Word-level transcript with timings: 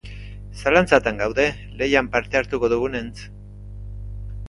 Zalantzatan 0.63 1.19
gaude 1.25 1.45
lehian 1.83 2.09
parte 2.17 2.43
hartuko 2.43 2.73
dugunentz. 2.75 3.31